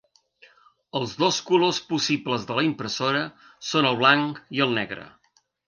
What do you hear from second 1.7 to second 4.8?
possibles de la impressora són el blanc i el